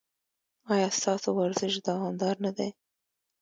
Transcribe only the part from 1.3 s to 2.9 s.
ورزش دوامدار نه دی؟